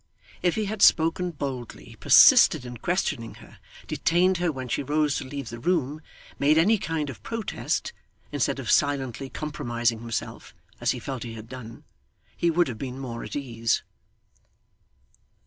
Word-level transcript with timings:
If 0.41 0.55
he 0.55 0.65
had 0.65 0.81
spoken 0.81 1.29
boldly, 1.29 1.95
persisted 1.99 2.65
in 2.65 2.77
questioning 2.77 3.35
her, 3.35 3.59
detained 3.85 4.37
her 4.37 4.51
when 4.51 4.67
she 4.67 4.81
rose 4.81 5.17
to 5.17 5.23
leave 5.23 5.49
the 5.49 5.59
room, 5.59 6.01
made 6.39 6.57
any 6.57 6.79
kind 6.79 7.11
of 7.11 7.21
protest, 7.21 7.93
instead 8.31 8.57
of 8.57 8.71
silently 8.71 9.29
compromising 9.29 9.99
himself, 9.99 10.55
as 10.79 10.89
he 10.89 10.97
felt 10.97 11.21
he 11.21 11.35
had 11.35 11.47
done, 11.47 11.83
he 12.35 12.49
would 12.49 12.67
have 12.67 12.79
been 12.79 12.97
more 12.97 13.23
at 13.23 13.35
ease. 13.35 13.83